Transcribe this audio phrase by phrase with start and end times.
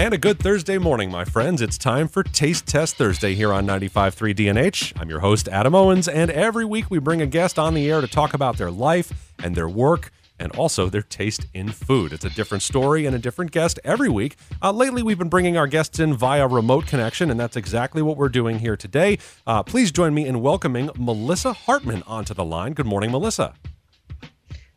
[0.00, 1.60] And a good Thursday morning, my friends.
[1.60, 4.98] It's time for Taste Test Thursday here on 95.3 DNH.
[4.98, 8.00] I'm your host, Adam Owens, and every week we bring a guest on the air
[8.00, 9.12] to talk about their life
[9.44, 12.14] and their work and also their taste in food.
[12.14, 14.36] It's a different story and a different guest every week.
[14.62, 18.16] Uh, lately, we've been bringing our guests in via remote connection, and that's exactly what
[18.16, 19.18] we're doing here today.
[19.46, 22.72] Uh, please join me in welcoming Melissa Hartman onto the line.
[22.72, 23.52] Good morning, Melissa.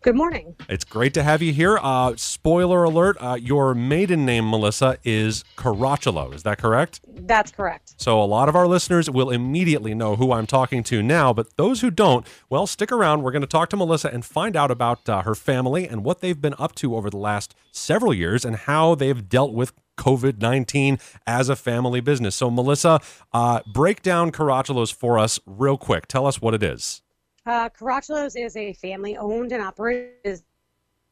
[0.03, 0.57] Good morning.
[0.67, 1.79] It's great to have you here.
[1.81, 6.33] Uh, spoiler alert: uh, your maiden name, Melissa, is Caracciolo.
[6.33, 6.99] Is that correct?
[7.07, 7.93] That's correct.
[7.95, 11.55] So a lot of our listeners will immediately know who I'm talking to now, but
[11.55, 13.23] those who don't, well, stick around.
[13.23, 16.19] We're going to talk to Melissa and find out about uh, her family and what
[16.19, 20.41] they've been up to over the last several years and how they've dealt with COVID
[20.41, 22.35] 19 as a family business.
[22.35, 22.99] So, Melissa,
[23.31, 26.07] uh, break down Caracciolo's for us real quick.
[26.07, 27.02] Tell us what it is.
[27.45, 30.41] Uh, Caracciolo's is a family owned and operated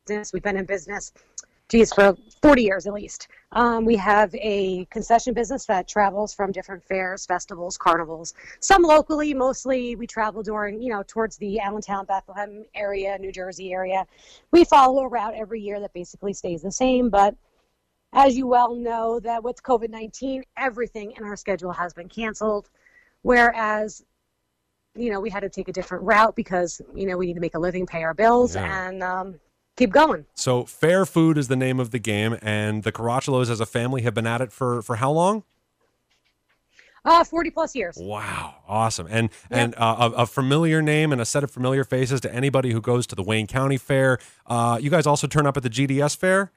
[0.06, 0.32] business.
[0.32, 1.12] We've been in business,
[1.68, 3.28] geez, for 40 years at least.
[3.52, 8.34] Um, we have a concession business that travels from different fairs, festivals, carnivals.
[8.62, 13.74] Some locally, mostly we travel during, you know, towards the Allentown, Bethlehem area, New Jersey
[13.74, 14.08] area.
[14.52, 17.36] We follow a route every year that basically stays the same, but
[18.14, 22.70] as you well know, that with COVID 19, everything in our schedule has been canceled.
[23.22, 24.04] Whereas
[24.96, 27.40] you know, we had to take a different route because, you know, we need to
[27.40, 28.88] make a living, pay our bills, Yeah.
[28.90, 29.40] and um,
[29.78, 30.26] keep going.
[30.34, 34.02] So, Fair Food is the name of the game, and the Caracciolo's as a family
[34.02, 35.44] have been at it for, for how long?
[37.04, 37.98] Uh, 40 plus years.
[38.00, 39.08] Wow, awesome!
[39.10, 42.74] And and uh, a, a familiar name and a set of familiar faces to anybody
[42.74, 44.20] who goes to the Wayne County Fair.
[44.46, 46.52] Uh, you guys also turn up at the GDS Fair.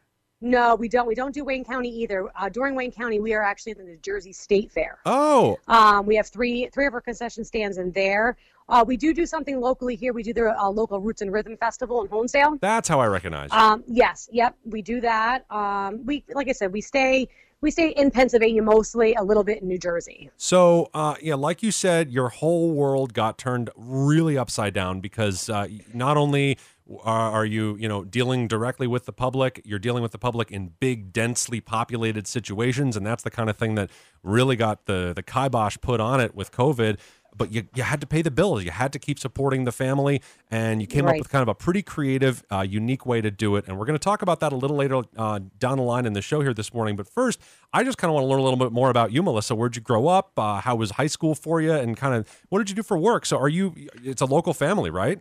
[0.45, 1.07] No, we don't.
[1.07, 2.29] We don't do Wayne County either.
[2.39, 4.99] Uh, during Wayne County, we are actually at the New Jersey State Fair.
[5.07, 8.37] Oh, Um, we have three three of our concession stands in there.
[8.69, 10.13] Uh, we do do something locally here.
[10.13, 12.61] We do the uh, local Roots and Rhythm Festival in Honesdale.
[12.61, 13.59] that's how I recognize you.
[13.59, 15.47] Um, yes, yep, we do that.
[15.51, 17.27] Um, we, like I said, we stay
[17.63, 20.29] we stay in Pennsylvania mostly, a little bit in New Jersey.
[20.37, 25.49] So, uh, yeah, like you said, your whole world got turned really upside down because
[25.49, 26.59] uh, not only
[27.03, 30.51] are, are you, you know, dealing directly with the public, you're dealing with the public
[30.51, 33.91] in big, densely populated situations, and that's the kind of thing that
[34.23, 36.99] really got the the kibosh put on it with COVID.
[37.37, 38.63] But you, you had to pay the bills.
[38.63, 41.55] You had to keep supporting the family, and you came up with kind of a
[41.55, 43.65] pretty creative, uh, unique way to do it.
[43.67, 46.13] And we're going to talk about that a little later uh, down the line in
[46.13, 46.95] the show here this morning.
[46.95, 47.41] But first,
[47.73, 49.57] I just kind of want to learn a little bit more about you, Melissa.
[49.57, 50.39] Where'd you grow up?
[50.39, 51.73] Uh, how was high school for you?
[51.73, 53.27] And kind of what did you do for work?
[53.27, 53.75] So, are you?
[54.05, 55.19] It's a local family, right?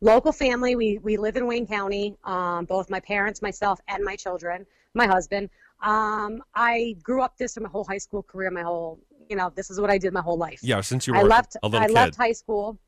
[0.00, 0.76] Local family.
[0.76, 2.16] We we live in Wayne County.
[2.24, 5.50] Um, both my parents, myself, and my children, my husband.
[5.82, 8.50] Um, I grew up this for my whole high school career.
[8.50, 8.98] My whole,
[9.28, 10.60] you know, this is what I did my whole life.
[10.62, 11.56] Yeah, since you were I left.
[11.62, 11.94] a little I kid.
[11.94, 12.78] left high school,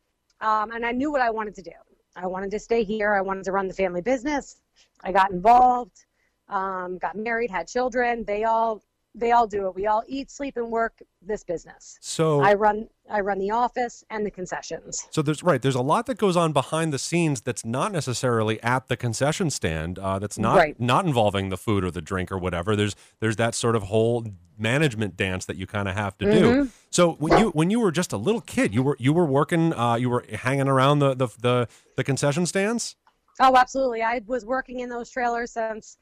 [0.41, 1.73] um, and I knew what I wanted to do.
[2.17, 3.15] I wanted to stay here.
[3.15, 4.57] I wanted to run the family business.
[5.03, 6.05] I got involved.
[6.49, 8.25] Um, got married, had children.
[8.25, 8.83] They all
[9.15, 9.75] they all do it.
[9.75, 11.99] We all eat, sleep, and work this business.
[12.01, 15.09] so, I run I run the office and the concessions.
[15.11, 15.61] So there's right.
[15.61, 19.51] There's a lot that goes on behind the scenes that's not necessarily at the concession
[19.51, 19.99] stand.
[19.99, 20.79] Uh, that's not Right.
[20.79, 22.77] not involving the food or the drink or whatever.
[22.77, 24.27] There's there's that sort of whole
[24.57, 26.41] management dance that you kind of have to do.
[26.41, 26.69] Mm-hmm.
[26.91, 29.73] So when you when you were just a little kid, you were you were working.
[29.75, 32.95] Uh, you were hanging around the the the, the concession stands.
[33.41, 34.03] Oh, absolutely.
[34.03, 35.97] I was working in those trailers since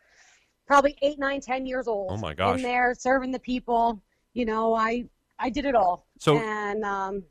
[0.69, 2.13] probably eight, nine, ten years old.
[2.13, 2.59] Oh, my gosh.
[2.59, 4.01] In there, serving the people.
[4.35, 5.07] You know, I
[5.41, 6.07] I did it all.
[6.21, 7.25] So- and um,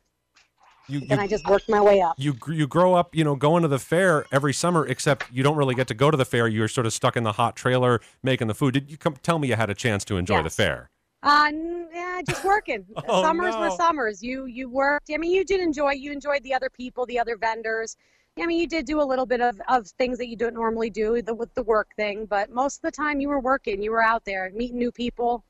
[0.90, 2.16] You you, I just worked my way up.
[2.18, 4.86] you you grow up, you know, going to the fair every summer.
[4.86, 6.48] Except you don't really get to go to the fair.
[6.48, 8.74] You're sort of stuck in the hot trailer making the food.
[8.74, 10.90] Did you come tell me you had a chance to enjoy the fair?
[11.24, 11.50] Uh,
[11.94, 12.86] yeah, just working.
[13.10, 13.62] Oh, summers no.
[13.62, 14.22] were summers.
[14.24, 15.10] You you worked.
[15.14, 15.92] I mean, you did enjoy.
[15.92, 17.96] You enjoyed the other people, the other vendors.
[18.40, 20.90] I mean, you did do a little bit of, of things that you don't normally
[20.90, 23.82] do the, with the work thing, but most of the time you were working.
[23.82, 25.44] You were out there meeting new people,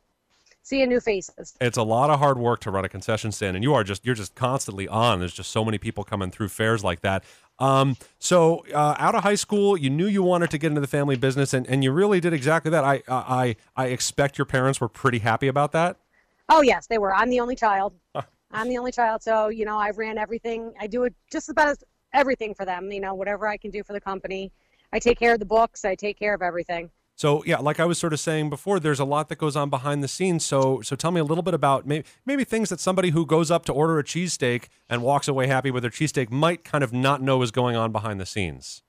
[0.64, 1.56] seeing new faces.
[1.62, 4.06] it's a lot of hard work to run a concession stand and you are just
[4.06, 7.24] you're just constantly on there's just so many people coming through fairs like that
[7.60, 10.88] um, so uh, out of high school you knew you wanted to get into the
[10.88, 14.82] family business and, and you really did exactly that I, I i expect your parents
[14.82, 15.96] were pretty happy about that
[16.50, 17.14] Oh yes, they were.
[17.14, 17.94] I'm the only child.
[18.52, 20.74] I'm the only child, so you know I ran everything.
[20.80, 21.84] I do it just about as,
[22.18, 22.92] everything for them.
[22.92, 24.52] You know, whatever I can do for the company.
[24.92, 25.86] I take care of the books.
[25.86, 26.90] I take care of everything.
[27.16, 29.70] so yeah like i was sort of saying before there's a lot that goes on
[29.70, 32.80] behind the scenes so so tell me a little bit about maybe, maybe things that
[32.80, 36.30] somebody who goes up to order a cheesesteak and walks away happy with their cheesesteak
[36.30, 38.84] might kind of not know is going on behind the scenes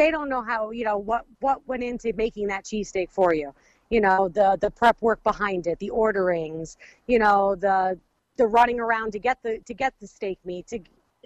[0.00, 3.48] They don't know how you know what what went into making that cheesesteak for you.
[3.94, 6.76] You know the the prep work behind it, the orderings.
[7.12, 7.98] You know the
[8.36, 10.66] the running around to get the to get the steak meat.
[10.72, 10.78] To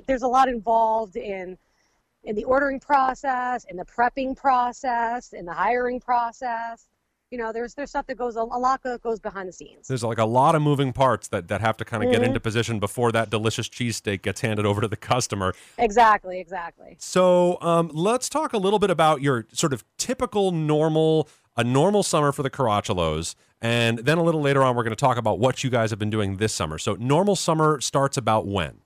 [0.06, 1.58] there's a lot involved in
[2.24, 6.88] in the ordering process, in the prepping process, in the hiring process.
[7.30, 9.88] you know, there's there's stuff that goes a, lot that goes behind the scenes.
[9.88, 12.26] There's like a lot of moving parts that, that have to kind of get Mhm.
[12.26, 15.52] into position before that delicious cheesesteak gets handed over to the customer.
[15.76, 16.94] Exactly, exactly.
[17.00, 22.04] So um, let's talk a little bit about your sort of typical normal, a normal
[22.04, 23.34] summer for the Caracciolos.
[23.60, 25.98] And then a little later on, we're going to talk about what you guys have
[25.98, 26.78] been doing this summer.
[26.78, 28.82] So normal summer starts about when?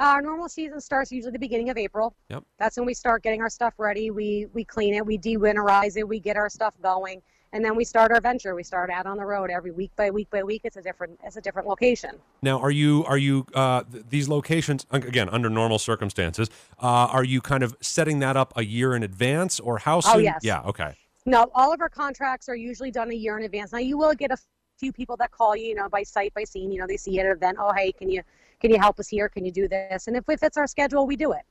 [0.00, 2.16] Our normal season starts usually the beginning of April.
[2.30, 2.44] Yep.
[2.58, 4.10] That's when we start getting our stuff ready.
[4.10, 7.20] We we clean it, we de-winterize it, we get our stuff going,
[7.52, 8.54] and then we start our venture.
[8.54, 10.62] We start out on the road every week by week by week.
[10.64, 12.12] It's a different it's a different location.
[12.40, 16.48] Now, are you are you uh, th- these locations again under normal circumstances?
[16.82, 20.16] Uh, are you kind of setting that up a year in advance, or how soon?
[20.16, 20.40] Oh, yes.
[20.42, 20.62] Yeah.
[20.62, 20.94] Okay.
[21.26, 23.72] No, all of our contracts are usually done a year in advance.
[23.72, 24.38] Now you will get a
[24.80, 26.72] few people that call you, you know, by sight, by scene.
[26.72, 27.58] You know, they see it at an event.
[27.60, 28.22] Oh, hey, can you
[28.60, 29.28] can you help us here?
[29.28, 30.08] Can you do this?
[30.08, 31.42] And if it fits our schedule, we do it.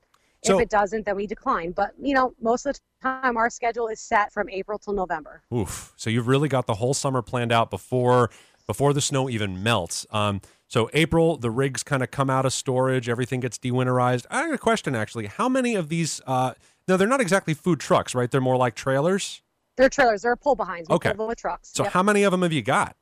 [0.44, 1.72] So- if it doesn't, then we decline.
[1.72, 5.42] But you know, most of the time, our schedule is set from April till November.
[5.54, 5.94] Oof.
[5.96, 8.30] So you've really got the whole summer planned out before
[8.68, 10.06] before the snow even melts.
[10.12, 14.26] Um, so April, the rigs kind of come out of storage, everything gets dewinterized.
[14.30, 15.28] I have a question actually.
[15.28, 16.22] How many of these?
[16.28, 16.54] Uh,
[16.88, 18.30] no, they're not exactly food trucks, right?
[18.30, 19.42] They're more like trailers.
[19.78, 20.24] They're trailers.
[20.24, 20.90] They're pull behinds.
[20.90, 21.10] We Okay.
[21.12, 21.70] pull them with trucks.
[21.74, 21.94] So Yep.
[21.94, 22.96] how many of them have you got?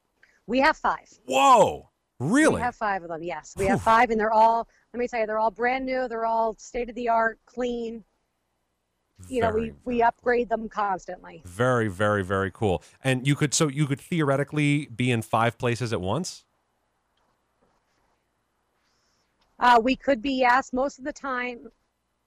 [0.47, 1.07] We have five.
[1.25, 1.89] Whoa!
[2.19, 2.55] Really?
[2.55, 3.21] We have five of them.
[3.21, 3.71] Yes, we Whew.
[3.71, 4.67] have five, and they're all.
[4.93, 6.07] Let me tell you, they're all brand new.
[6.07, 8.03] They're all state of the art, clean.
[9.29, 11.41] You know, we we upgrade them constantly.
[11.45, 12.83] very, very, very cool.
[13.03, 16.43] And you could so you could theoretically be in five places at once.
[19.59, 20.71] Uh, we could be yes.
[20.71, 21.67] Most of the time,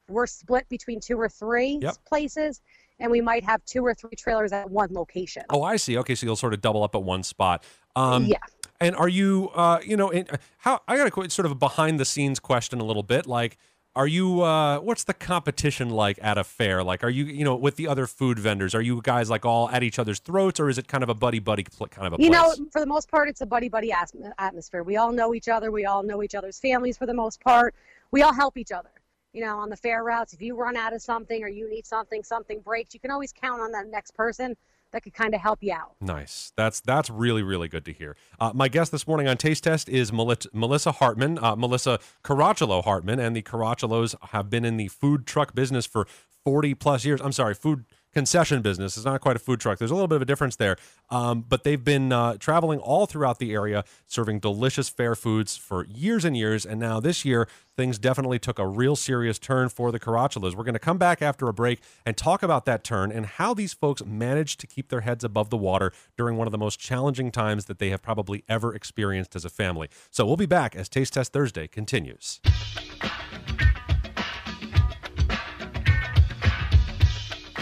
[0.09, 1.95] we're split between two or three Yep.
[2.05, 2.61] places,
[2.99, 5.45] and we might have two or three trailers at one location.
[5.49, 5.97] Oh, I see.
[5.99, 7.63] Okay, so you'll sort of double up at one spot.
[7.97, 8.39] Um, yeah.
[8.81, 10.27] And are you, uh, you know, in,
[10.59, 13.27] how I got a sort of a behind the scenes question a little bit.
[13.27, 13.59] Like,
[13.95, 16.83] are you, uh, what's the competition like at a fair?
[16.83, 19.69] Like, are you, you know, with the other food vendors, are you guys like all
[19.69, 22.23] at each other's throats, or is it kind of a buddy buddy kind of a
[22.23, 22.59] You place?
[22.59, 23.93] know, for the most part, it's a buddy buddy
[24.39, 24.83] atmosphere.
[24.83, 25.71] We all know each other.
[25.71, 27.75] We all know each other's families for the most part.
[28.13, 28.91] We all help each other.
[29.33, 31.87] You know, on the fair routes, if you run out of something or you need
[31.87, 34.57] something, something breaks, you can always count on that next person
[34.93, 35.95] that could kind of help you out.
[36.01, 36.53] Nice.
[36.57, 38.17] That's that's really really good to hear.
[38.39, 43.19] Uh, my guest this morning on Taste Test is Melissa Hartman, uh, Melissa Caracciolo Hartman,
[43.19, 46.07] and the Caracciolos have been in the food truck business for
[46.45, 47.21] forty plus years.
[47.21, 48.97] I'm sorry, food concession business.
[48.97, 49.79] It's not quite a food truck.
[49.79, 50.77] There's a little bit of a difference there,
[51.11, 55.87] um, but they've been uh, traveling all throughout the area, serving delicious fair foods for
[55.87, 56.67] years and years.
[56.67, 60.55] And now this year, things definitely took a real serious turn for the Caracciolos.
[60.55, 63.55] We're going to come back after a break and talk about that turn and how
[63.55, 66.79] these folks managed to keep their heads above the water during one of the most
[66.79, 69.89] challenging times that they have probably ever experienced as a family.
[70.11, 72.41] So we'll be back as Taste Test Thursday continues.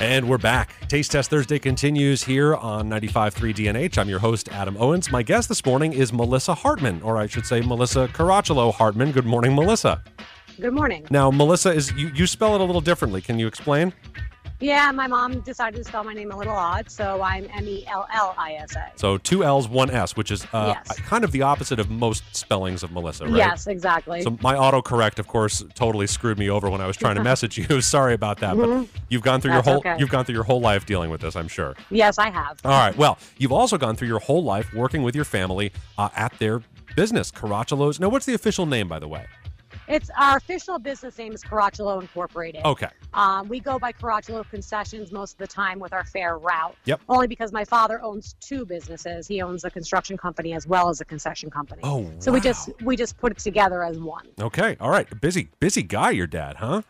[0.01, 0.75] And we're back.
[0.87, 3.99] Taste Test Thursday continues here on 95.3 DNH.
[3.99, 5.11] I'm your host, Adam Owens.
[5.11, 9.11] My guest this morning is Melissa Hartman, or I should say Melissa Caracciolo Hartman.
[9.11, 10.05] Good morning, Melissa.
[10.61, 11.05] Good morning.
[11.11, 13.21] Now, Melissa is you, you spell it a little differently.
[13.21, 13.93] Can you explain?
[14.61, 17.85] Yeah, my mom decided to spell my name a little odd, so I'm M E
[17.87, 18.91] L L I S A.
[18.97, 20.99] So two L's, one S, which is uh, Yes.
[21.01, 23.37] kind of the opposite of most spellings of Melissa, right?
[23.37, 24.21] Yes, exactly.
[24.23, 27.57] So my autocorrect, of course, totally screwed me over when I was trying to message
[27.57, 27.81] you.
[27.89, 29.57] Sorry about that, but you've gone through Mm-hmm.
[29.59, 29.97] That's your whole okay.
[29.99, 31.77] you've gone through your whole life dealing with this, I'm sure.
[31.91, 32.59] yes, I have.
[32.65, 32.97] All right.
[32.97, 36.63] Well, you've also gone through your whole life working with your family uh, at their
[36.97, 38.01] business, Caracciolo's.
[38.01, 39.27] Now, what's the official name, by the way?
[39.89, 42.63] It's our official business name is Caracciolo Incorporated.
[42.65, 42.89] Okay.
[43.15, 46.77] Um, we go by Caracciolo Concessions most of the time with our fair route.
[46.85, 47.01] Yep.
[47.09, 49.27] Only because my father owns two businesses.
[49.27, 51.81] He owns a construction company as well as a concession company.
[51.85, 54.27] Oh, So we just we just put it together as one.
[54.39, 54.77] Okay.
[54.79, 55.09] All right.
[55.23, 56.83] Busy, busy guy, your dad, huh?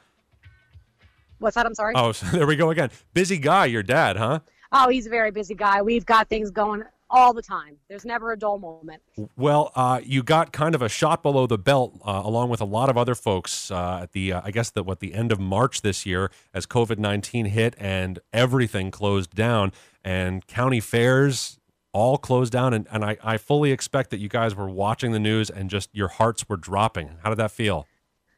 [1.38, 1.66] What's that?
[1.66, 1.94] I'm sorry.
[1.96, 2.90] Oh, so there we go again.
[3.14, 4.40] Busy guy, your dad, huh?
[4.72, 5.82] Oh, he's a very busy guy.
[5.82, 7.76] We've got things going all the time.
[7.88, 9.02] There's never a dull moment.
[9.36, 12.64] Well, uh, you got kind of a shot below the belt, uh, along with a
[12.64, 15.40] lot of other folks uh, at the, uh, I guess, the what the end of
[15.40, 19.72] March this year, as COVID nineteen hit and everything closed down,
[20.04, 21.58] and county fairs
[21.92, 25.18] all closed down, and, and I, I fully expect that you guys were watching the
[25.18, 27.16] news and just your hearts were dropping.
[27.22, 27.86] How did that feel?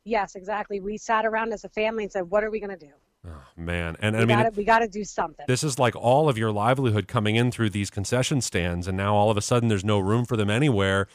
[0.05, 0.81] Yes, exactly.
[0.81, 2.93] We sat around as a family and said, "What are we going to do?
[3.27, 5.79] Oh, man, and We I mean, got to we got to do something." this is
[5.79, 9.37] like all of your livelihood coming in through these concession stands, and now all of
[9.37, 11.07] a sudden there's no room for them anywhere.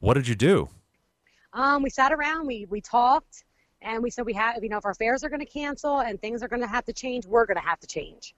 [0.00, 0.70] What did you do?
[1.52, 3.44] Um, we sat around, we we talked,
[3.80, 6.20] and we said we have, you know, if our fares are going to cancel and
[6.20, 8.34] things are going to have to change, we're going to have to change.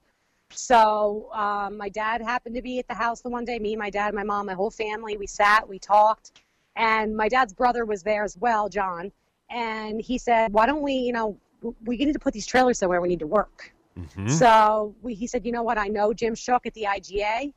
[0.51, 3.59] So um, my dad happened to be at the house the one day.
[3.59, 5.17] Me, my dad, my mom, my whole family.
[5.17, 6.43] We sat, we talked,
[6.77, 9.11] and my dad's brother was there as well, John.
[9.49, 11.39] And he said, "Why don't we, you know,
[11.85, 13.01] we need to put these trailers somewhere.
[13.01, 14.31] We need to work." Mhm.
[14.31, 15.79] So we, he said, "You know what?
[15.79, 17.53] I know Jim Shook at the IGA."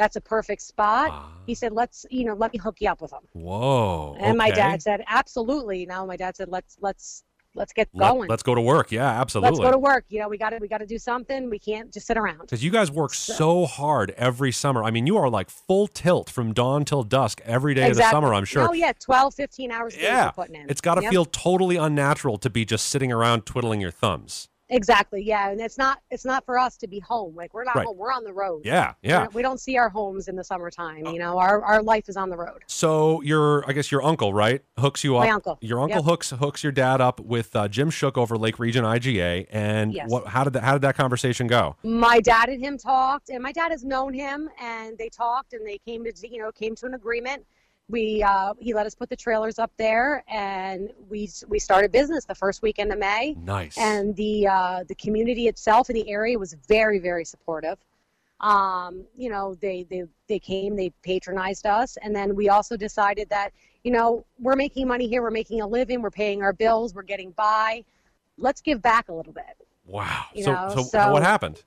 [0.00, 1.10] that's a perfect spot.
[1.12, 1.30] Ah.
[1.46, 3.22] He said, let's, you know, let me hook you up with them.
[3.34, 4.16] Whoa.
[4.18, 5.84] And my dad said, absolutely.
[5.84, 8.28] Now my dad said, let's, let's, let's get going.
[8.28, 8.92] Let, us go to work.
[8.92, 9.50] Yeah, absolutely.
[9.58, 10.04] Let's go to work.
[10.08, 11.48] You know, we got to, we got to do something.
[11.48, 12.40] We can't just sit around.
[12.42, 14.84] Because you guys work So- so hard every summer.
[14.84, 18.10] I mean, you are like full tilt from dawn till dusk every day of the
[18.10, 18.68] summer, I'm sure.
[18.68, 20.30] Oh yeah, 12, 15 hours a day Yeah.
[20.32, 20.68] putting in.
[20.68, 21.10] It's got to Yep.
[21.10, 24.48] feel totally unnatural to be just sitting around twiddling your thumbs.
[24.70, 25.22] Exactly.
[25.22, 27.34] Yeah, and it's not it's not for us to be home.
[27.36, 27.86] Like we're not Right.
[27.86, 27.96] home.
[27.98, 28.62] We're on the road.
[28.64, 29.26] Yeah, yeah.
[29.32, 31.06] We don't see our homes in the summertime.
[31.06, 32.62] You know, our our life is on the road.
[32.66, 35.24] So your, I guess your uncle, right, hooks you up.
[35.24, 35.58] My uncle.
[35.60, 36.04] Your uncle Yep.
[36.04, 40.08] hooks hooks your dad up with uh, Jim Shook over Lake Region IGA, and Yes.
[40.10, 40.26] what?
[40.28, 40.62] How did that?
[40.64, 41.76] How did that conversation go?
[41.82, 45.66] My dad and him talked, and my dad has known him, and they talked, and
[45.66, 47.44] they came to you know came to an agreement.
[47.90, 52.24] We uh, he let us put the trailers up there, and we we started business
[52.24, 53.34] the first weekend of May.
[53.42, 53.76] Nice.
[53.76, 57.78] and the uh, the community itself in the area was very very supportive.
[58.40, 63.28] Um, you know, they they they came, they patronized us, and then we also decided
[63.30, 66.94] that you know we're making money here, we're making a living, we're paying our bills,
[66.94, 67.84] we're getting by.
[68.38, 69.66] Let's give back a little bit.
[69.84, 70.24] wow.
[70.34, 71.62] you so, know, so, so- what happened?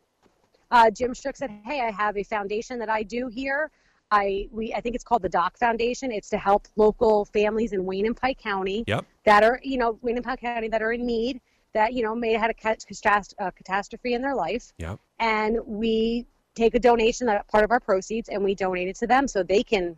[0.71, 3.69] Uh, Jim Shook said, "Hey, I have a foundation that I do here.
[4.11, 6.11] I we I think it's called the Doc Foundation.
[6.11, 9.05] It's to help local families in Wayne and Pike County Yep.
[9.25, 11.41] that are you know Wayne and Pike County that are in need
[11.73, 14.71] that you know may have had a uh, catastrophe in their life.
[14.77, 14.99] Yep.
[15.19, 19.07] And we take a donation that part of our proceeds and we donate it to
[19.07, 19.97] them so they can,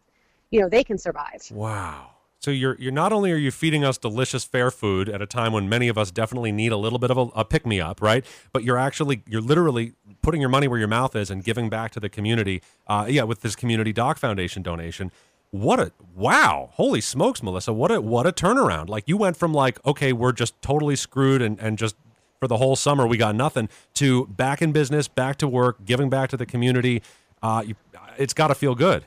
[0.52, 1.46] you know, they can survive.
[1.52, 2.12] Wow.
[2.46, 5.52] So you're you're not only are you feeding us delicious fair food at a time
[5.52, 8.04] when many of us definitely need a little bit of a, a pick me up,
[8.04, 8.24] right?
[8.54, 11.90] But you're actually you're literally putting your money where your mouth is and giving back
[11.94, 12.62] to the community.
[12.86, 15.12] Uh, yeah, with this community doc foundation donation.
[15.50, 16.70] What a wow!
[16.74, 17.74] Holy smokes, Melissa!
[17.74, 18.90] What a what a turnaround!
[18.90, 21.96] Like you went from like okay, we're just totally screwed and and just
[22.40, 26.12] for the whole summer we got nothing to back in business, back to work, giving
[26.12, 27.02] back to the community.
[27.42, 27.76] Uh, you,
[28.20, 29.06] it's got to feel good.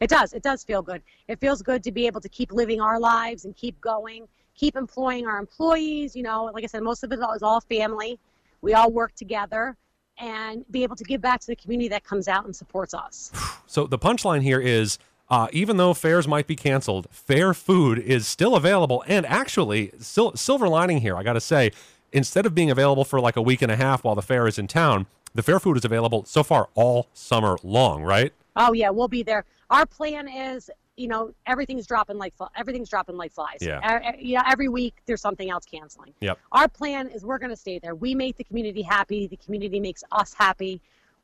[0.00, 0.32] It does.
[0.32, 1.02] It does feel good.
[1.28, 4.76] It feels good to be able to keep living our lives and keep going, keep
[4.76, 6.14] employing our employees.
[6.14, 8.18] You know, like I said, most of it is all family.
[8.60, 9.76] We all work together
[10.18, 13.32] and be able to give back to the community that comes out and supports us.
[13.66, 14.98] So the punchline here is
[15.30, 19.02] uh, even though fairs might be canceled, fair food is still available.
[19.06, 21.72] And actually, sil- silver lining here, I got to say,
[22.12, 24.58] instead of being available for like a week and a half while the fair is
[24.58, 28.32] in town, the fair food is available so far all summer long, right?
[28.56, 29.44] Oh yeah, we'll be there.
[29.70, 33.58] Our plan is, you know, everything's dropping like fl- everything's dropping like flies.
[33.60, 34.12] Yeah.
[34.12, 34.42] E- yeah.
[34.46, 36.14] Every week there's something else canceling.
[36.20, 36.38] Yep.
[36.52, 37.94] Our plan is we're going to stay there.
[37.94, 39.26] We make the community happy.
[39.26, 40.80] The community makes us happy.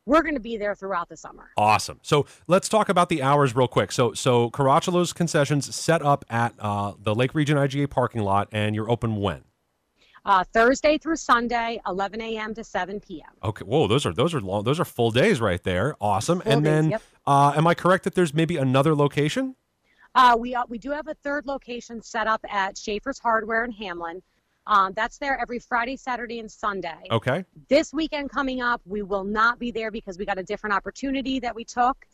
[0.07, 1.51] We're going to be there throughout the summer.
[1.57, 2.01] Awesome.
[2.03, 3.93] So let's talk about the hours real quick.
[3.93, 8.75] So so Caracciolo's concessions set up at uh, the Lake Region IGA parking lot, and
[8.75, 9.45] you're open when?
[10.25, 12.55] Uh, Thursday through Sunday, 11 a.m.
[12.55, 13.31] to 7 p.m.
[13.43, 13.65] Okay.
[13.65, 14.65] Whoa, those are those are long.
[14.65, 15.97] Those are full days right there.
[16.01, 16.41] Awesome.
[16.41, 17.03] Full and days, then, yep.
[17.27, 19.57] uh, am I correct that there's maybe another location?
[20.15, 23.73] Uh, we uh, we do have a third location set up at Schaefer's Hardware in
[23.73, 24.23] Hamlin.
[24.67, 26.99] Um, that's there every Friday, Saturday, and Sunday.
[27.11, 27.45] Okay.
[27.69, 31.41] This weekend coming up, we will not be there because we got a different opportunity
[31.41, 32.07] that we took.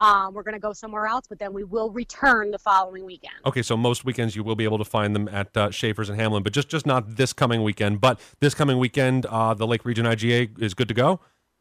[0.00, 3.34] Um, we're going to go somewhere else, but then we will return the following weekend.
[3.44, 6.18] Okay, so most weekends you will be able to find them at uh, Schaefer's and
[6.18, 8.00] Hamlin, but just just not this coming weekend.
[8.00, 11.20] But this coming weekend, uh, the Lake Region IGA is good to go.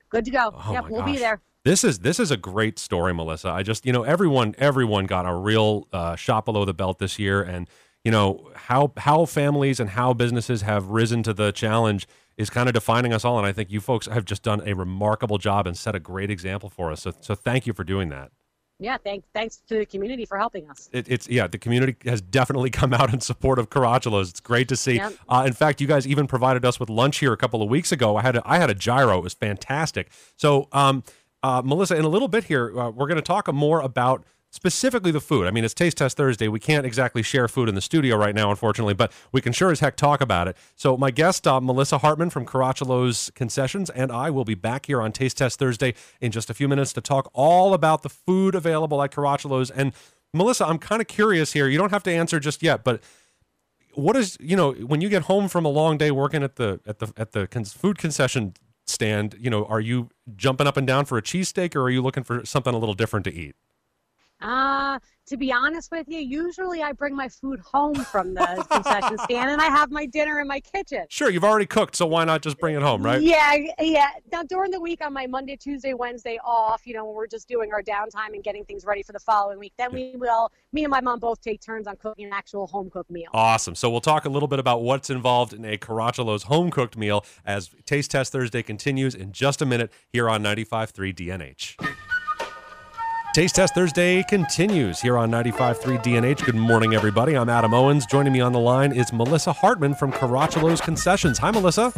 [0.10, 0.54] Good to go.
[0.54, 1.14] Oh yep, we'll gosh.
[1.14, 1.42] be there.
[1.66, 3.50] This is this is a great story, Melissa.
[3.50, 7.20] I just you know everyone everyone got a real uh, shot below the belt this
[7.20, 7.70] year, and
[8.04, 12.68] you know how how families and how businesses have risen to the challenge is kind
[12.68, 13.38] of defining us all.
[13.38, 16.30] And I think you folks have just done a remarkable job and set a great
[16.30, 17.02] example for us.
[17.02, 18.32] So so thank you for doing that.
[18.80, 20.90] Yeah, thank, thanks to the community for helping us.
[20.92, 24.30] it, it's yeah the community has definitely come out in support of Caracciolo's.
[24.30, 24.96] It's great to see.
[24.96, 25.14] Yep.
[25.30, 27.92] Uh, in fact, you guys even provided us with lunch here a couple of weeks
[27.92, 28.18] ago.
[28.18, 29.20] I had a, I had a gyro.
[29.20, 30.12] It was fantastic.
[30.36, 31.04] So, um,
[31.44, 34.24] uh, Melissa, in a little bit here, uh, we're going to talk more about
[34.54, 35.48] specifically the food.
[35.48, 36.48] I mean, it's Taste Test Thursday.
[36.48, 39.72] We can't exactly share food in the studio right now, unfortunately, but we can sure
[39.72, 40.56] as heck talk about it.
[40.76, 45.02] So, my guest, uh, Melissa Hartman from Caracciolo's Concessions, and I will be back here
[45.02, 48.54] on Taste Test Thursday in just a few minutes to talk all about the food
[48.54, 49.72] available at Caracciolo's.
[49.72, 49.92] And,
[50.36, 51.68] Melissa, I'm kind of curious here.
[51.68, 53.02] You don't have to answer just yet, but
[53.96, 56.80] what is you know when you get home from a long day working at the
[56.88, 58.54] at the at the con- food concession
[58.88, 62.02] stand you know are you jumping up and down for a cheesesteak or are you
[62.02, 63.56] looking for something a little different to eat
[64.44, 69.18] Uh, to be honest with you, usually I bring my food home from the concession
[69.20, 71.06] stand and I have my dinner in my kitchen.
[71.10, 74.10] sure you've already cooked so why not just bring it home right Yeah, yeah.
[74.32, 77.48] Now during the week on my Monday, Tuesday, Wednesday off, you know, when we're just
[77.48, 80.52] doing our downtime and getting things ready for the following week, then we will.
[80.74, 83.30] Me and my mom both take turns on cooking an actual home cooked meal.
[83.34, 83.76] Awesome.
[83.76, 87.26] So we'll talk a little bit about what's involved in a Caracciolo's home cooked meal
[87.46, 91.96] as Taste Test Thursday continues in just a minute here on 95.3 DNH.
[93.34, 96.46] Taste Test Thursday continues here on 95.3 DNH.
[96.46, 97.36] Good morning, everybody.
[97.36, 98.06] I'm Adam Owens.
[98.06, 101.40] Joining me on the line is Melissa Hartman from Caracciolo's Concessions.
[101.40, 101.92] Hi, Melissa.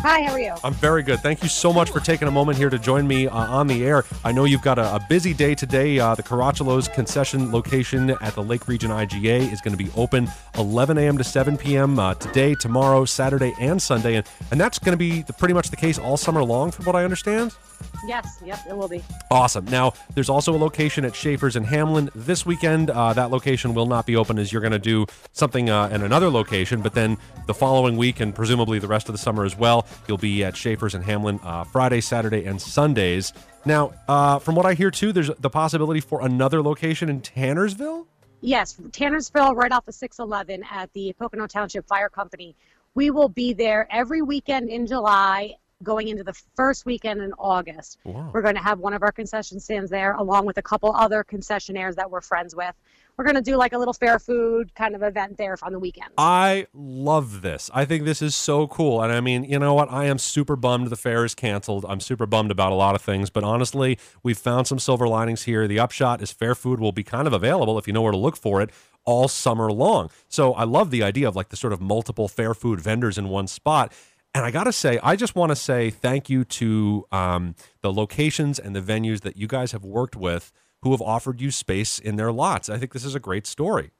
[0.00, 0.54] Hi, how are you?
[0.62, 1.20] I'm very good.
[1.20, 3.86] Thank you so much for taking a moment here to join me uh, on the
[3.86, 4.04] air.
[4.22, 5.98] I know you've got a, a busy day today.
[5.98, 10.28] Uh, the Caracciolo's concession location at the Lake Region IGA is going to be open
[10.58, 11.16] 11 a.m.
[11.16, 11.98] to 7 p.m.
[11.98, 14.16] Uh, today, tomorrow, Saturday, and Sunday.
[14.16, 16.84] And, and that's going to be the, pretty much the case all summer long, from
[16.84, 17.54] what I understand.
[18.06, 19.02] Yes, yep, it will be.
[19.30, 19.64] Awesome.
[19.66, 22.90] Now, there's also a location at Schaefer's in Hamlin this weekend.
[22.90, 26.02] Uh, that location will not be open as you're going to do something uh, in
[26.02, 29.56] another location, but then the following week and presumably the rest of the summer as
[29.56, 33.32] well, you'll be at Schaefer's in Hamlin uh, Friday, Saturday, and Sundays.
[33.64, 38.06] Now, uh, from what I hear too, there's the possibility for another location in Tannersville.
[38.40, 42.56] Yes, Tannersville, right off of 611 at the Pocono Township Fire Company.
[42.94, 47.98] We will be there every weekend in July going into the first weekend in August.
[48.04, 48.30] Wow.
[48.32, 51.24] We're going to have one of our concession stands there, along with a couple other
[51.24, 52.74] concessionaires that we're friends with.
[53.16, 55.78] We're going to do like a little fair food kind of event there on the
[55.78, 56.08] weekend.
[56.16, 57.70] I love this.
[57.74, 59.02] I think this is so cool.
[59.02, 59.92] And I mean, you know what?
[59.92, 61.84] I am super bummed the fair is canceled.
[61.88, 65.42] I'm super bummed about a lot of things, but honestly, we've found some silver linings
[65.42, 65.68] here.
[65.68, 68.18] The upshot is fair food will be kind of available if you know where to
[68.18, 68.70] look for it
[69.04, 70.10] all summer long.
[70.28, 73.28] So I love the idea of like the sort of multiple fair food vendors in
[73.28, 73.92] one spot.
[74.34, 77.92] And I got to say, I just want to say thank you to um, the
[77.92, 81.98] locations and the venues that you guys have worked with who have offered you space
[81.98, 82.68] in their lots.
[82.68, 83.90] I think this is a great story.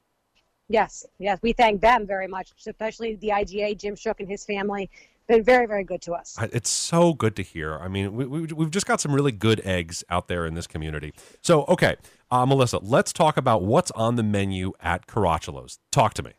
[0.69, 4.89] Yes, yes, we thank them very much, especially the IGA, Jim Shook and his family.
[5.27, 6.35] Been very, very good to us.
[6.51, 7.77] It's so good to hear.
[7.77, 10.67] I mean, we, we, we've just got some really good eggs out there in this
[10.67, 11.13] community.
[11.41, 11.95] So, okay,
[12.29, 15.79] uh, Melissa, let's talk about what's on the menu at Caracciolo's.
[15.91, 16.31] Talk to me.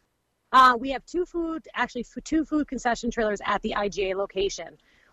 [0.54, 4.68] Uh, we have two food, actually two food concession trailers at the IGA location.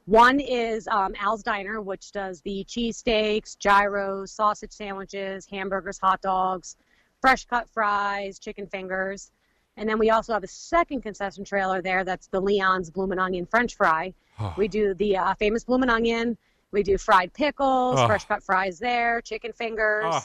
[0.06, 6.76] One is um, Al's Diner, which does the cheesesteaks, gyros, sausage sandwiches, hamburgers, hot dogs,
[7.22, 9.32] fresh cut fries, chicken fingers.
[9.78, 13.48] And then we also have a second concession trailer there that's the Leon's Bloomin' Onion
[13.48, 14.14] French Fry.
[14.58, 16.38] we do the uh, famous Bloomin' Onion.
[16.72, 18.06] We do fried pickles, Oh.
[18.06, 20.22] fresh cut fries there, chicken fingers, Oh.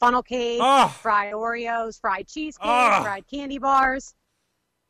[0.00, 0.88] funnel cake, Oh.
[1.00, 3.02] fried Oreos, fried cheesecake, Oh.
[3.02, 4.14] fried candy bars.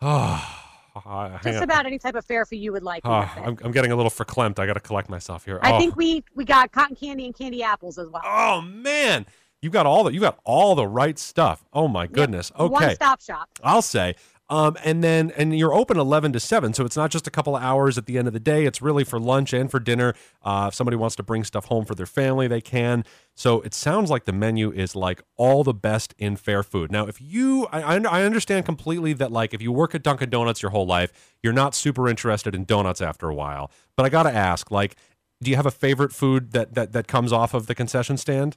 [0.06, 1.62] Oh, Just on.
[1.62, 3.00] about any type of fare food you would like.
[3.04, 3.10] Oh.
[3.12, 4.58] I'm, I'm getting a little verklempt.
[4.58, 5.58] I got to collect myself here.
[5.62, 5.78] I oh.
[5.78, 8.22] think we we got cotton candy and candy apples as well.
[8.24, 9.24] Oh man,
[9.62, 11.64] you got all the you got all the right stuff.
[11.72, 12.52] Oh my goodness.
[12.54, 13.48] One Okay, one stop shop.
[13.62, 14.14] I'll say.
[14.50, 17.56] Um, and then and you're open 11 to 7, so it's not just a couple
[17.56, 18.66] of hours at the end of the day.
[18.66, 20.14] It's really for lunch and for dinner.
[20.42, 23.04] Uh, if somebody wants to bring stuff home for their family, they can.
[23.34, 26.92] So it sounds like the menu is like all the best in fair food.
[26.92, 30.60] Now, if you, I, I understand completely that like if you work at Dunkin' Donuts
[30.60, 31.10] your whole life,
[31.42, 33.70] you're not super interested in donuts after a while.
[33.96, 34.96] But I got to ask, like,
[35.42, 38.56] do you have a favorite food that that that comes off of the concession stand?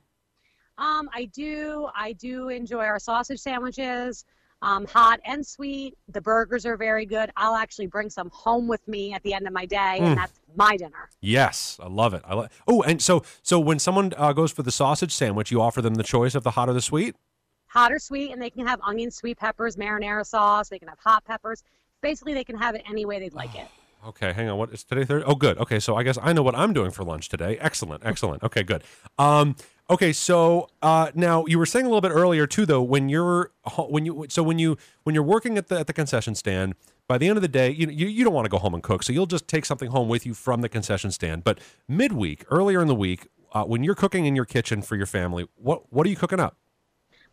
[0.78, 4.26] Um, I do I do enjoy our sausage sandwiches,
[4.62, 5.96] um, hot and sweet.
[6.10, 7.32] The burgers are very good.
[7.38, 10.02] I'll actually bring some home with me at the end of my day, Mm.
[10.02, 11.10] and that's my dinner.
[11.22, 12.24] Yes, I love it.
[12.26, 12.50] I love.
[12.67, 15.96] Oh, and so so when someone uh, goes for the sausage sandwich, you offer them
[15.96, 17.15] the choice of the hot or the sweet.
[17.67, 20.70] Hot or sweet, and they can have onion, sweet peppers, marinara sauce.
[20.70, 21.63] They can have hot peppers.
[22.02, 23.67] Basically, they can have it any way they'd like it.
[24.08, 24.58] Okay, hang on.
[24.60, 25.04] What is today?
[25.04, 25.26] Thursday?
[25.28, 25.58] Oh, good.
[25.58, 27.58] Okay, so I guess I know what I'm doing for lunch today.
[27.60, 28.43] Excellent, excellent.
[28.43, 28.84] Okay, good.
[29.17, 29.56] Um,
[29.89, 33.52] okay, so uh, now you were saying a little bit earlier too, though, when you're
[33.78, 36.76] when you so when you when you're working at the at the concession stand,
[37.08, 38.84] by the end of the day, you you, you don't want to go home and
[38.84, 41.43] cook, so you'll just take something home with you from the concession stand.
[41.43, 45.06] But midweek, earlier in the week, uh, when you're cooking in your kitchen for your
[45.06, 46.58] family, what what are you cooking up?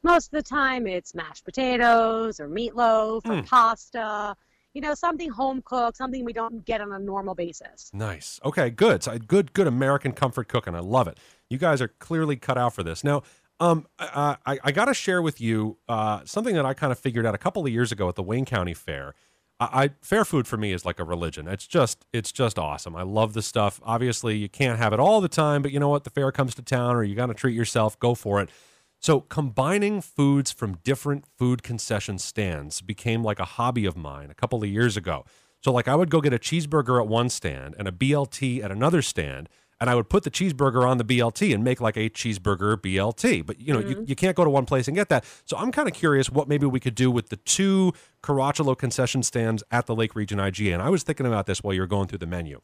[0.02, 3.46] Most of the time, it's mashed potatoes or meatloaf or Mm.
[3.46, 4.36] pasta.
[4.74, 7.90] You know, something home cooked, something we don't get on a normal basis.
[7.94, 8.40] Nice.
[8.44, 9.04] Okay, good.
[9.04, 10.74] So good, good American comfort cooking.
[10.74, 11.18] I love it.
[11.54, 13.04] You guys are clearly cut out for this.
[13.04, 13.22] Now,
[13.60, 16.98] um, I, I, I got to share with you uh, something that I kind of
[16.98, 19.14] figured out a couple of years ago at the Wayne County Fair.
[19.60, 21.46] I, I fair food for me is like a religion.
[21.46, 22.96] It's just it's just awesome.
[22.96, 23.80] I love the stuff.
[23.84, 26.02] Obviously, you can't have it all the time, but you know what?
[26.02, 27.96] The fair comes to town, or you got to treat yourself.
[28.00, 28.50] Go for it.
[28.98, 34.34] So combining foods from different food concession stands became like a hobby of mine a
[34.34, 35.24] couple of years ago.
[35.62, 38.70] So like I would go get a cheeseburger at one stand and a BLT at
[38.70, 39.48] another stand,
[39.80, 43.44] and I would put the cheeseburger on the BLT and make like a cheeseburger BLT.
[43.44, 44.04] But you know, you, mm-hmm.
[44.06, 45.24] you can't go to one place and get that.
[45.44, 49.22] So I'm kind of curious what maybe we could do with the two Caracciolo concession
[49.22, 50.72] stands at the Lake Region IGA.
[50.72, 52.60] And I was thinking about this while you were going through the menu.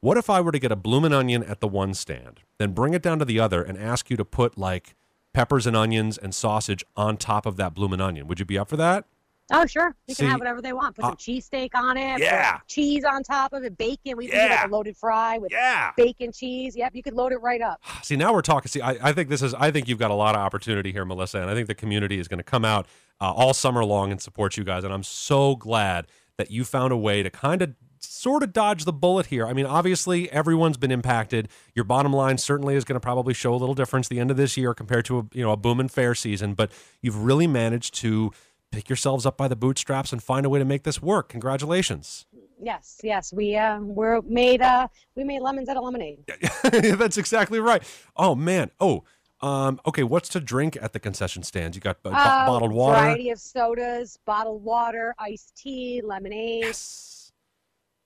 [0.00, 2.92] What if I were to get a bloomin' onion at the one stand, then bring
[2.92, 4.94] it down to the other and ask you to put like
[5.32, 8.26] peppers and onions and sausage on top of that bloomin' onion?
[8.26, 9.06] Would you be up for that?
[9.52, 9.94] Oh, sure.
[10.08, 10.96] They See, can have whatever they want.
[10.96, 12.14] Put uh, some cheesesteak on it.
[12.14, 12.58] put Yeah.
[12.66, 13.76] Cheese on top of it.
[13.76, 14.16] Bacon.
[14.16, 14.60] We can do Yeah.
[14.62, 15.90] like a loaded fry with Yeah.
[15.96, 16.74] bacon cheese.
[16.76, 17.80] Yep, you could load it right up.
[18.02, 18.68] See, now we're talking.
[18.68, 19.52] See, I, I think this is.
[19.54, 22.18] I think you've got a lot of opportunity here, Melissa, and I think the community
[22.18, 22.86] is going to come out
[23.20, 24.82] uh, all summer long and support you guys.
[24.82, 26.06] And I'm so glad
[26.38, 29.46] that you found a way to kind of sort of dodge the bullet here.
[29.46, 31.48] I mean, obviously, everyone's been impacted.
[31.74, 34.36] Your bottom line certainly is going to probably show a little difference the end of
[34.38, 36.54] this year compared to a you know a boom and fair season.
[36.54, 38.32] But you've really managed to
[38.74, 41.28] pick yourselves up by the bootstraps and find a way to make this work.
[41.28, 42.26] Congratulations.
[42.60, 43.32] Yes, yes.
[43.32, 46.24] We uh, we're made uh, we made lemons out of lemonade.
[46.98, 47.82] That's exactly right.
[48.16, 48.70] Oh man.
[48.80, 49.04] Oh,
[49.40, 50.02] um, okay.
[50.02, 51.76] What's to drink at the concession stands?
[51.76, 52.98] You got bo- Uh, bottled water.
[53.00, 56.64] Variety of sodas, bottled water, iced tea, lemonade.
[56.64, 57.32] Yes.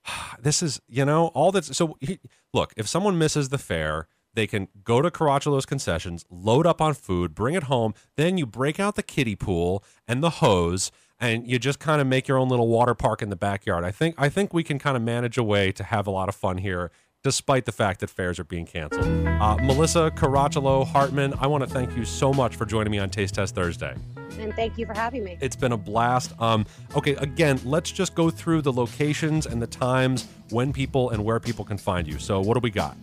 [0.40, 1.96] This is, you know, all that's so.
[2.00, 2.18] He,
[2.54, 4.06] look, if someone misses the fair,
[4.38, 7.92] they can go to Caracciolo's concessions, load up on food, bring it home.
[8.16, 12.06] Then you break out the kiddie pool and the hose, and you just kind of
[12.06, 13.84] make your own little water park in the backyard.
[13.84, 16.28] I think I think we can kind of manage a way to have a lot
[16.28, 16.90] of fun here.
[17.24, 21.68] Despite the fact that fairs are being canceled, uh, Melissa Caracciolo Hartman, I want to
[21.68, 23.96] thank you so much for joining me on Taste Test Thursday.
[24.38, 25.36] And thank you for having me.
[25.40, 26.40] It's been a blast.
[26.40, 31.24] Um, okay, again, let's just go through the locations and the times when people and
[31.24, 32.20] where people can find you.
[32.20, 32.96] So, what do we got?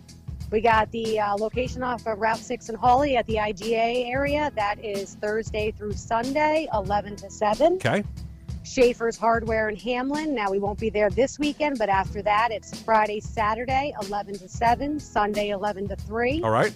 [0.50, 4.52] We got the uh, location off of Route 6 in Hawley at the IGA area.
[4.54, 7.74] That is Thursday through Sunday, 11 to 7.
[7.74, 8.04] Okay.
[8.62, 10.34] Schaefer's Hardware in Hamlin.
[10.34, 14.48] Now, we won't be there this weekend, but after that, it's Friday, Saturday, 11 to
[14.48, 16.42] 7, Sunday, 11 to 3.
[16.42, 16.74] All right.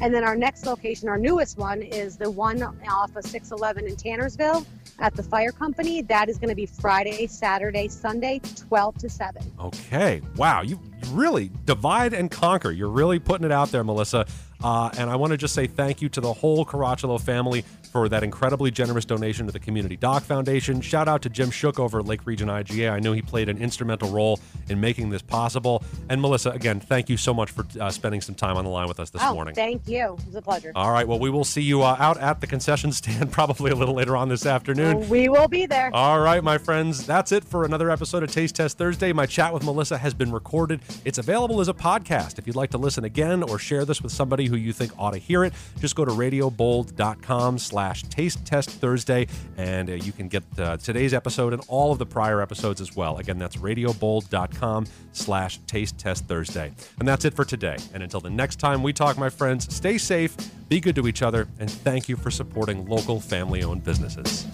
[0.00, 3.96] And then our next location, our newest one, is the one off of 611 in
[3.96, 4.64] Tannersville
[5.00, 6.02] at the fire company.
[6.02, 9.42] That is going to be Friday, Saturday, Sunday, 12 to 7.
[9.60, 10.20] Okay.
[10.36, 10.62] Wow.
[10.62, 10.78] You
[11.08, 12.70] really divide and conquer.
[12.70, 14.26] You're really putting it out there, Melissa.
[14.62, 18.08] Uh, and I want to just say thank you to the whole Caracciolo family for
[18.08, 20.80] that incredibly generous donation to the Community Doc Foundation.
[20.80, 22.92] Shout out to Jim Shook over at Lake Region IGA.
[22.92, 25.82] I know he played an instrumental role in making this possible.
[26.08, 28.88] And Melissa, again, thank you so much for uh, spending some time on the line
[28.88, 29.54] with us this oh, morning.
[29.54, 30.16] thank you.
[30.18, 30.72] It was a pleasure.
[30.74, 31.08] All right.
[31.08, 34.16] Well, we will see you uh, out at the concession stand probably a little later
[34.16, 35.08] on this afternoon.
[35.08, 35.90] we will be there.
[35.94, 39.12] All right, my friends, that's it for another episode of Taste Test Thursday.
[39.12, 40.80] My chat with Melissa has been recorded.
[41.04, 42.38] It's available as a podcast.
[42.38, 45.12] If you'd like to listen again or share this with somebody who you think ought
[45.12, 47.77] to hear it, just go to radiobold.com slash
[48.10, 52.06] taste test Thursday, and uh, you can get uh, today's episode and all of the
[52.06, 53.18] prior episodes as well.
[53.18, 56.72] Again, that's radiobold.com slash taste test Thursday.
[56.98, 57.76] And that's it for today.
[57.94, 60.36] And until the next time we talk, my friends, stay safe,
[60.68, 64.46] be good to each other, and thank you for supporting local family-owned businesses.